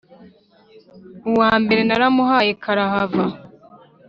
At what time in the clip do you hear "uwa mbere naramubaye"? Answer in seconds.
1.31-2.51